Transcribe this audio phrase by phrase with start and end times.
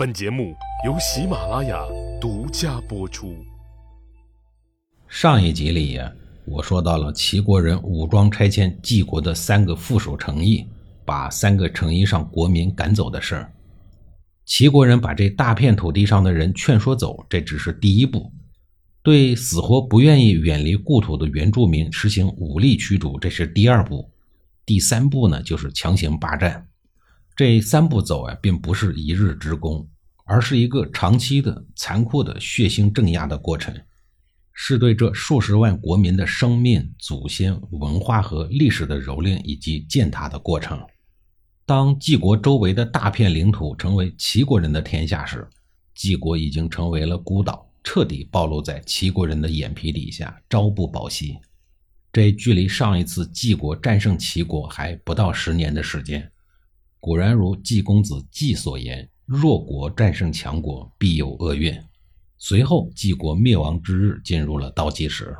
[0.00, 0.56] 本节目
[0.86, 1.78] 由喜马拉雅
[2.18, 3.36] 独家播出。
[5.06, 6.10] 上一集里呀，
[6.46, 10.66] 我说到了齐国人武装拆迁晋国的三个附属城邑，
[11.04, 13.52] 把三个城邑上国民赶走的事儿。
[14.46, 18.32] 齐国人把这大片土地上的人劝说走，这只是第一步；
[19.02, 24.10] 对死活不愿意远离故土的原住民实行武力驱逐，这是第二步；
[24.64, 26.66] 第三步呢，就是强行霸占。
[27.36, 29.88] 这三步走啊，并不是一日之功，
[30.30, 33.74] 而是一个长期的、残酷的血腥镇压的过程，
[34.52, 40.80] 是对这数十万国民的生命、祖先、文化和历史的蹂躏以及践踏的过程。
[41.66, 45.44] 当晋国周围的大片领土成为齐国人的天下时，
[45.96, 51.36] 晋国已经成为了孤岛，彻底暴露在齐国人的眼皮底下，朝不保夕。
[52.12, 56.30] 这距离上一次晋国战胜齐国还不到十年的时间。
[57.00, 61.72] 果然如季公子季所言：“弱国战胜强国，必有厄运。”
[62.36, 65.36] 随后，晋国灭亡之日进入了倒计时。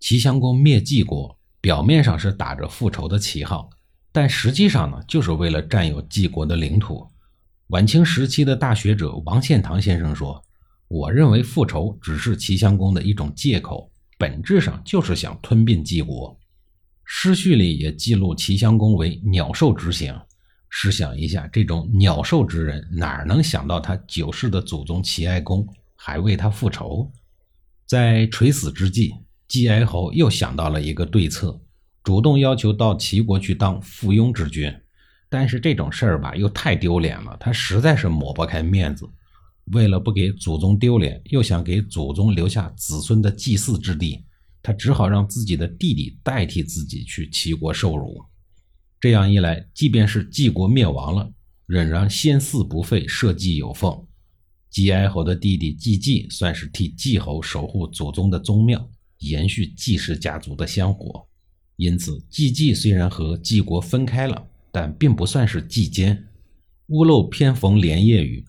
[0.00, 3.70] 齐襄公灭晋国，表面上是打着复仇的旗号。
[4.10, 7.06] 但实际上呢，就是为了占有晋国的领土。
[7.68, 10.42] 晚清时期的大学者王献堂先生说
[10.88, 16.36] ：“我认为复仇只是齐襄公的一种借口，本质上就是想吞并晋国。”
[17.06, 20.18] 诗序里也记录齐襄公为鸟兽之行。
[20.76, 27.08] 试想一下，这种鸟兽之人，哪能想到他九世的祖宗齐哀公还为他复仇？
[27.86, 29.14] 在垂死之际，
[29.46, 31.60] 季哀侯又想到了一个对策。
[32.02, 34.68] 主动要求到齐国去当附庸之君，
[35.30, 39.08] 但是这种事儿吧又太丢脸了，他实在是抹不开面子。
[39.66, 44.24] 为了不给祖宗丢脸，又想给祖宗留下子孙的祭祀之地，
[44.60, 48.20] 他只好让自己的弟弟代替自己去齐国受辱。
[49.04, 51.30] 这样一来，即便是晋国灭亡了，
[51.66, 54.02] 仍然先祀不废，社稷有奉。
[54.70, 58.88] 季哀侯的弟弟季季算是替季侯守护祖宗的宗庙，
[59.18, 61.22] 延续季氏家族的香火。
[61.76, 64.42] 因此，季季虽然和季国分开了，
[64.72, 66.26] 但并不算是季奸。
[66.86, 68.42] 屋漏偏逢连夜雨，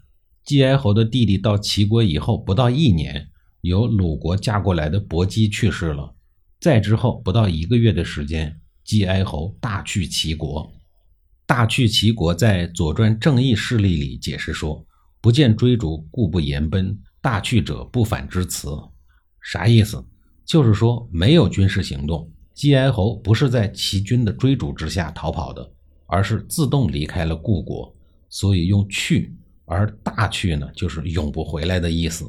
[0.45, 3.27] 季哀侯的弟弟到齐国以后不到一年，
[3.59, 6.15] 由鲁国嫁过来的伯姬去世了。
[6.61, 10.71] 再之后不到一个月的时间，季哀侯大去齐国。
[11.45, 14.85] 大去齐国在《左传正义事例》里解释说
[15.19, 16.97] ：“不见追逐，故不言奔。
[17.21, 18.69] 大去者不返之辞。”
[19.41, 20.03] 啥意思？
[20.45, 22.31] 就是说没有军事行动。
[22.53, 25.67] 季哀侯不是在齐军的追逐之下逃跑的，
[26.05, 27.93] 而是自动离开了故国，
[28.29, 29.35] 所以用去，
[29.65, 32.25] 而大去呢，就是永不回来的意思。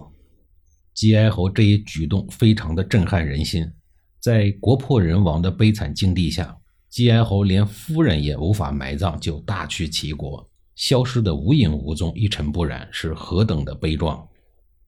[0.94, 3.70] 季哀侯这一举动非常的震撼人心，
[4.26, 6.52] 在国破人亡的悲惨境地下，
[6.90, 10.44] 季哀侯连夫人也无法埋葬，就大去齐国，
[10.74, 14.26] 消失的无影无踪，一尘不染，是何等的悲壮！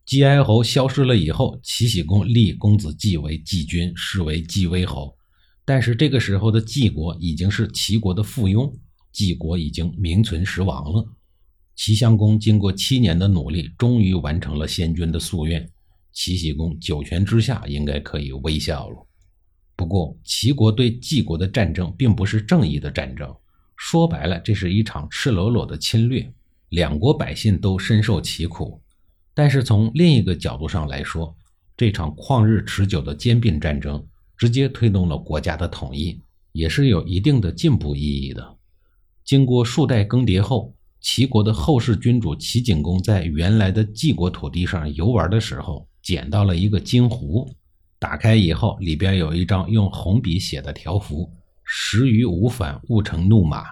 [0.04, 5.14] 季哀侯消失了以后，齐僖公立公子季为季君，是为季威侯。
[5.64, 8.68] 但是这个时候的季国已经是齐国的附庸，
[9.12, 11.06] 季国已经名存实亡了。
[11.76, 15.64] 齐襄公经过七年的努力，终于完成了先君的夙愿。
[16.12, 19.07] 齐僖公九泉之下，应该可以微笑了。
[19.88, 23.34] 不过，齐国对晋国的战争并不是正义的战争，
[23.76, 26.30] 说白了，这是一场赤裸裸的侵略，
[26.68, 28.78] 两国百姓都深受其苦。
[29.32, 31.34] 但是从另一个角度上来说，
[31.74, 34.06] 这场旷日持久的兼并战争。
[34.36, 36.16] 直接推动了国家的统一，
[36.52, 38.56] 也是有一定的进步意义的。
[39.24, 47.52] 经过数代更迭后，齐国的后世君主齐景公在原来的晋国土地上游玩的时候，捡到了一个金壶。
[47.98, 51.28] 打开以后，里边有一张用红笔写的条幅
[51.64, 53.64] ：“食鱼无反，勿乘怒马。”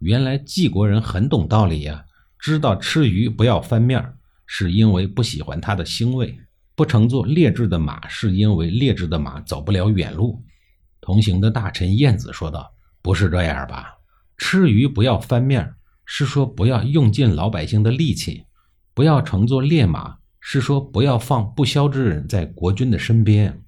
[0.00, 2.04] 原来晋国人很懂道理呀，
[2.38, 4.04] 知道吃鱼不要翻面，
[4.46, 6.38] 是因为不喜欢它的腥味。
[6.76, 10.40] 不乘坐劣质的马，是因为劣质的马走不了远路。
[11.00, 13.94] 同行的大臣晏子说道：“不是这样吧？
[14.36, 15.74] 吃鱼不要翻面，
[16.04, 18.44] 是说不要用尽老百姓的力气；
[18.94, 23.60] 不要乘坐烈马，是说不要放不肖之人在国君的身边。”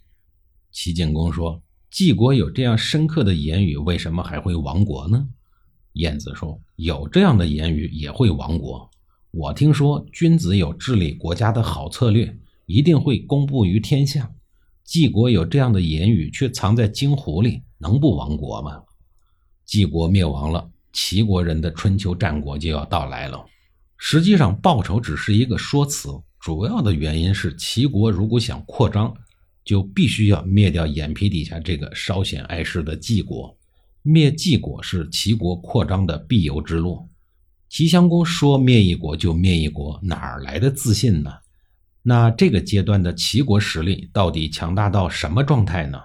[0.73, 5.29] 齐景公说：“晋国有这样深刻的言语，为什么还会亡国呢？”
[5.95, 8.91] 晏子说：“有这样的言语也会亡国。
[9.31, 12.37] 我听说君子有治理国家的好策略。”
[12.67, 14.29] 一定会公布于天下。
[14.83, 18.83] 晋国有这样的言语，却藏在金壶里，能不亡国吗？
[19.65, 23.41] 晋国灭亡了，齐国人的春秋战国就要到来了。
[23.99, 26.09] 实际上，报仇只是一个说辞，
[26.41, 29.15] 主要的原因是齐国如果想扩张，
[29.67, 33.55] 就必须要灭掉眼皮底下这个稍显碍事的晋国。
[34.01, 37.07] 灭晋国是齐国扩张的必由之路。
[37.69, 41.31] 齐襄公说灭一国就灭一国，哪儿来的自信呢？
[42.01, 45.99] 那这个阶段的齐国实力到底强大到什么状态呢？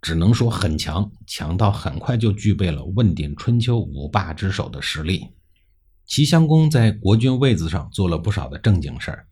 [0.00, 5.26] 只能说很强，强到很快就具备了问鼎春秋五霸之首的实力。
[6.06, 9.26] 齐襄公在国君位子上做了不少的正经事儿，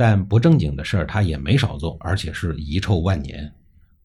[0.00, 3.52] 但不正经的事儿他也没少做，而且是遗臭万年。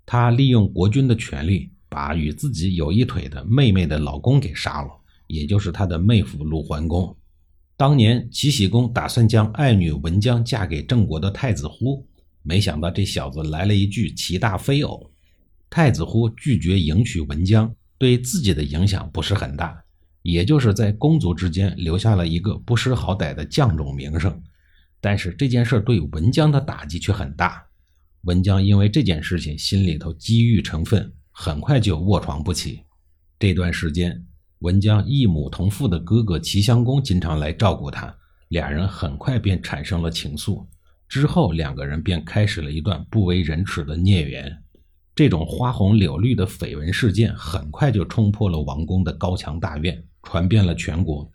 [0.07, 4.89] 他利用国君的权力，把与自己有一腿的妹妹的老公给杀了，
[5.27, 7.15] 也就是他的妹夫鲁桓公。
[7.77, 12.03] 当年齐僖公打算将爱女文姜嫁给郑国的太子忽，
[12.41, 15.11] 没想到这小子来了一句“齐大非偶”，
[15.69, 19.79] 太子忽拒绝迎娶文姜，对自己的影响不是很大，
[20.23, 24.41] 也就是在公族之间留下了一个不识好歹的将种名声。
[25.03, 27.61] 但是这件事对文姜的打击却很大，
[28.21, 32.81] 文姜因为这件事情心里头积郁成愤，很快就卧床不起。
[33.37, 34.25] 这段时间。
[34.59, 38.15] 文姜异母同父的哥哥齐襄公经常来照顾他，
[38.47, 40.65] 俩人很快便产生了情愫。
[41.09, 44.63] 之后，两个人便开始了一段不为人耻的孽缘。
[45.13, 51.29] 这种花红柳绿的绯闻事件很快就冲破了王宫的高墙大院，传遍了全国，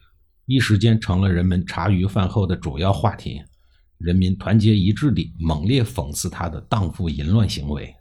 [0.47, 3.43] 一时间成了人们茶余饭后的主要话题。
[3.99, 7.95] 人民团结一致地猛烈讽刺他的荡妇淫乱行为。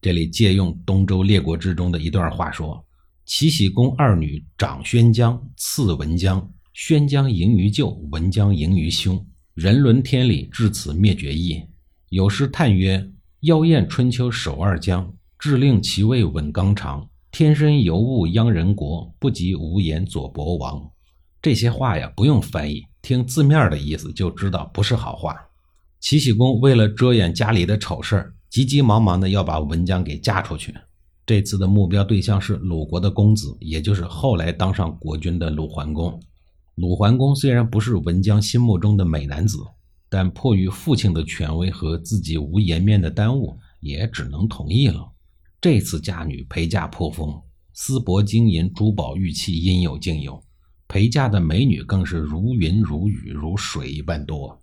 [0.00, 2.84] 这里借用东周列国志中的一段话说。
[3.30, 6.50] 齐僖公二女长宣姜，次文姜。
[6.72, 9.22] 宣姜淫于舅，文姜淫于兄。
[9.52, 11.62] 人伦天理，至此灭绝矣。
[12.08, 13.06] 有诗叹曰
[13.44, 17.06] ：“妖艳春秋首二姜，至令其位稳纲常。
[17.30, 20.90] 天生尤物殃人国，不及无言左伯王。”
[21.42, 25.36] 这些话呀，不用翻译，听字面的意思就知道不是好话。
[26.00, 30.74] 齐僖公为了遮掩家里的丑事急急忙忙的要把文姜给嫁出去。
[31.26, 36.18] 这次的目标对象是鲁国的公子，也就是后来当上国君的鲁桓公。
[36.76, 39.58] 鲁桓公虽然不是文姜心目中的美男子，
[40.08, 45.06] 但迫于父亲的权威和自己无颜面的耽误，也只能同意了。
[45.60, 47.42] 这次嫁女陪嫁颇丰，
[47.72, 50.40] 丝帛金银珠宝玉器应有尽有，
[50.88, 54.58] 陪嫁的美女更是如云如雨如水一般多。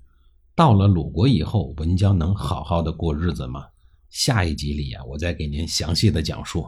[0.56, 3.66] 到了鲁国以后，文姜能好好的过日子吗？
[4.10, 6.66] 下一集里呀，我再给您详细的讲述。